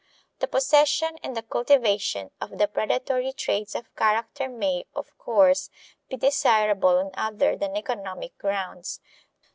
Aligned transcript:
The 0.39 0.47
possession 0.47 1.19
and 1.21 1.37
the 1.37 1.43
cultivation 1.43 2.31
of 2.41 2.57
the 2.57 2.67
predatory 2.67 3.31
traits 3.33 3.75
of 3.75 3.95
character 3.95 4.49
may, 4.49 4.87
of 4.95 5.15
course, 5.19 5.69
be 6.09 6.17
desirable 6.17 6.97
on 6.97 7.11
other 7.13 7.55
than 7.55 7.77
economic 7.77 8.35
grounds. 8.39 8.99